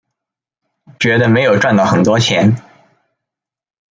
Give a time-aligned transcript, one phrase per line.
[0.99, 2.57] 觉得没有赚到很多钱